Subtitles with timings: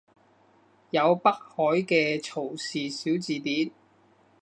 [0.89, 3.69] 有北海嘅曹氏小字典